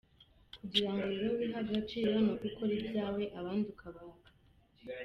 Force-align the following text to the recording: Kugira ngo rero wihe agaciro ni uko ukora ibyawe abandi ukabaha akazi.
Kugira 0.59 0.89
ngo 0.91 1.03
rero 1.11 1.27
wihe 1.37 1.55
agaciro 1.61 2.09
ni 2.23 2.29
uko 2.31 2.43
ukora 2.49 2.71
ibyawe 2.79 3.23
abandi 3.39 3.65
ukabaha 3.73 4.11
akazi. 4.15 4.89